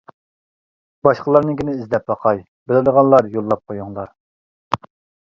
باشقىلارنىڭكىنى 1.07 1.75
ئىزدەپ 1.79 2.07
باقاي، 2.11 2.41
بىلىدىغانلار 2.71 3.29
يوللاپ 3.37 3.63
قويۇڭلار. 3.73 4.11